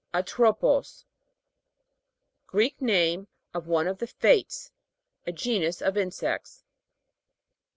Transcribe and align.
A'TROPOS. 0.15 1.05
Greek 2.47 2.81
name 2.81 3.27
of 3.53 3.67
one 3.67 3.85
of 3.87 3.99
the 3.99 4.07
Fates. 4.07 4.71
A 5.27 5.31
genus 5.31 5.79
of 5.79 5.95
insects. 5.95 6.63